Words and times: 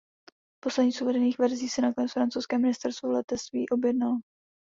Poslední 0.63 0.91
z 0.91 1.01
uvedených 1.01 1.37
verzí 1.39 1.69
si 1.69 1.81
nakonec 1.81 2.11
francouzské 2.13 2.57
ministerstvo 2.57 3.11
letectví 3.11 3.69
objednalo. 3.69 4.17